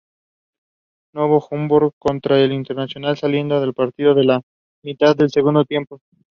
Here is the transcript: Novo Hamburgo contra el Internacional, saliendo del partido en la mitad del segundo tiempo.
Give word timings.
Novo 1.13 1.39
Hamburgo 1.51 1.93
contra 1.99 2.39
el 2.39 2.53
Internacional, 2.53 3.15
saliendo 3.17 3.61
del 3.61 3.75
partido 3.75 4.17
en 4.17 4.25
la 4.25 4.41
mitad 4.83 5.15
del 5.15 5.29
segundo 5.29 5.63
tiempo. 5.63 5.99